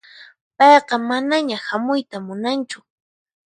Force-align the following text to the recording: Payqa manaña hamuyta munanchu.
Payqa 0.57 0.95
manaña 1.09 1.57
hamuyta 1.67 2.15
munanchu. 2.25 2.79